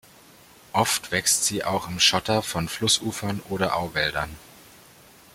[0.73, 4.35] Oft wächst sie auch im Schotter von Flussufern oder Auwäldern.